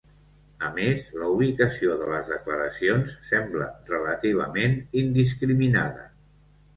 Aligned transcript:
A 0.67 0.69
més, 0.77 1.01
la 1.23 1.25
ubicació 1.33 1.97
de 1.99 2.07
les 2.11 2.31
declaracions 2.31 3.13
sembla 3.27 3.67
relativament 3.91 4.73
indiscriminada. 5.03 6.07